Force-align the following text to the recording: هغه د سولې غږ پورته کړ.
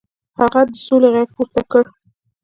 هغه 0.39 0.61
د 0.69 0.71
سولې 0.85 1.07
غږ 1.15 1.27
پورته 1.35 1.61
کړ. 1.71 1.83